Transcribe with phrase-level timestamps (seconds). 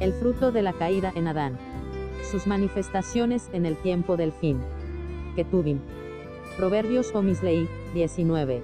[0.00, 1.58] El fruto de la caída en Adán.
[2.30, 4.60] Sus manifestaciones en el tiempo del fin.
[5.34, 5.80] Ketubim.
[6.56, 8.62] Proverbios o Mislei, 19.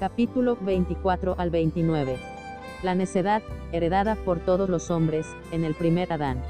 [0.00, 2.16] Capítulo 24 al 29.
[2.82, 3.42] La necedad,
[3.72, 6.42] heredada por todos los hombres, en el primer Adán.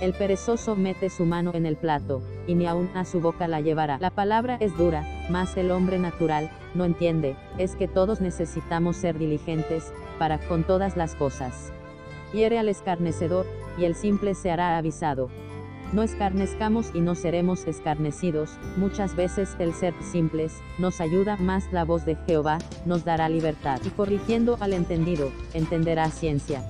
[0.00, 3.60] El perezoso mete su mano en el plato, y ni aun a su boca la
[3.60, 3.98] llevará.
[3.98, 9.18] La palabra es dura, mas el hombre natural, no entiende, es que todos necesitamos ser
[9.18, 11.72] diligentes, para con todas las cosas.
[12.32, 13.46] Hiere al escarnecedor,
[13.78, 15.30] y el simple se hará avisado.
[15.92, 21.84] No escarnezcamos y no seremos escarnecidos, muchas veces el ser simples, nos ayuda más la
[21.84, 23.80] voz de Jehová, nos dará libertad.
[23.84, 26.62] Y corrigiendo al entendido, entenderá ciencia.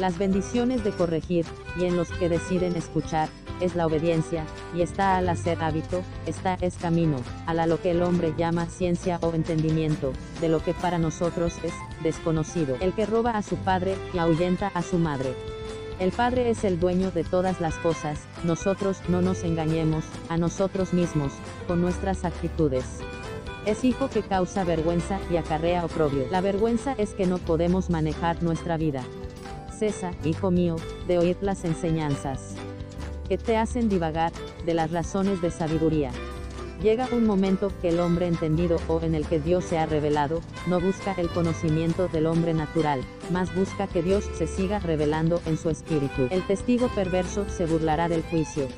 [0.00, 1.44] Las bendiciones de corregir,
[1.78, 3.28] y en los que deciden escuchar,
[3.60, 7.90] es la obediencia, y está al hacer hábito, está es camino, a la lo que
[7.90, 12.78] el hombre llama ciencia o entendimiento, de lo que para nosotros es desconocido.
[12.80, 15.34] El que roba a su padre y ahuyenta a su madre.
[15.98, 20.94] El Padre es el dueño de todas las cosas, nosotros no nos engañemos a nosotros
[20.94, 21.30] mismos,
[21.66, 22.86] con nuestras actitudes.
[23.66, 26.26] Es hijo que causa vergüenza y acarrea oprobio.
[26.30, 29.04] La vergüenza es que no podemos manejar nuestra vida.
[29.80, 30.76] Cesa, hijo mío,
[31.08, 32.54] de oír las enseñanzas
[33.26, 34.30] que te hacen divagar,
[34.66, 36.10] de las razones de sabiduría.
[36.82, 40.42] Llega un momento que el hombre entendido o en el que Dios se ha revelado,
[40.66, 43.00] no busca el conocimiento del hombre natural,
[43.32, 46.28] más busca que Dios se siga revelando en su espíritu.
[46.30, 48.68] El testigo perverso se burlará del juicio.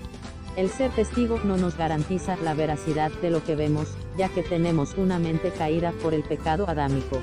[0.55, 4.95] El ser testigo no nos garantiza la veracidad de lo que vemos, ya que tenemos
[4.97, 7.21] una mente caída por el pecado adámico.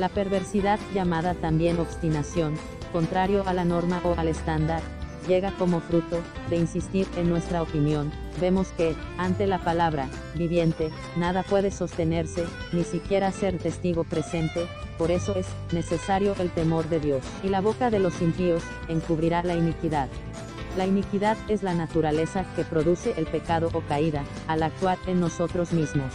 [0.00, 2.54] La perversidad, llamada también obstinación,
[2.94, 4.80] contrario a la norma o al estándar,
[5.26, 11.42] llega como fruto, de insistir en nuestra opinión, vemos que, ante la palabra, viviente, nada
[11.42, 17.24] puede sostenerse, ni siquiera ser testigo presente, por eso es necesario el temor de Dios.
[17.42, 20.08] Y la boca de los impíos, encubrirá la iniquidad.
[20.76, 25.72] La iniquidad es la naturaleza que produce el pecado o caída, al actuar en nosotros
[25.72, 26.12] mismos.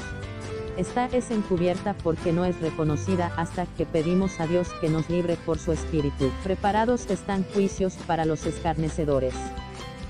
[0.80, 5.36] Esta es encubierta porque no es reconocida hasta que pedimos a Dios que nos libre
[5.46, 6.32] por su espíritu.
[6.42, 9.34] Preparados están juicios para los escarnecedores.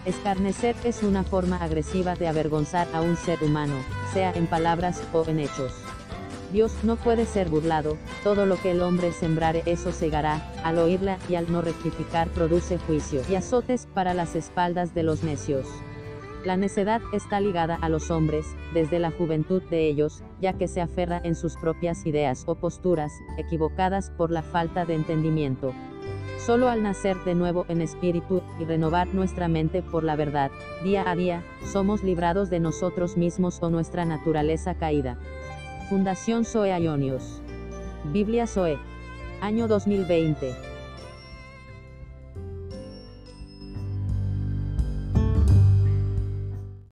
[0.05, 3.73] Escarnecer es una forma agresiva de avergonzar a un ser humano,
[4.13, 5.73] sea en palabras o en hechos.
[6.53, 11.17] Dios no puede ser burlado, todo lo que el hombre sembrare eso segará, al oírla
[11.27, 15.65] y al no rectificar produce juicio y azotes para las espaldas de los necios.
[16.45, 20.79] La necedad está ligada a los hombres, desde la juventud de ellos, ya que se
[20.79, 25.73] aferra en sus propias ideas o posturas, equivocadas por la falta de entendimiento.
[26.37, 30.49] Solo al nacer de nuevo en espíritu, y renovar nuestra mente por la verdad,
[30.81, 35.17] día a día, somos librados de nosotros mismos o nuestra naturaleza caída.
[35.89, 37.41] Fundación Zoe Ionios.
[38.13, 38.79] Biblia Zoe.
[39.41, 40.68] Año 2020.